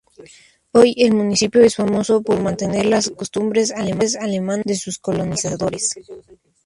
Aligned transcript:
Hoy, 0.71 0.95
el 0.97 1.13
municipio 1.13 1.61
es 1.61 1.75
famoso 1.75 2.23
por 2.23 2.39
mantener 2.39 2.85
las 2.87 3.11
costumbres 3.11 3.71
alemanas 3.71 4.63
de 4.65 4.75
sus 4.75 4.97
colonizadores. 4.97 5.91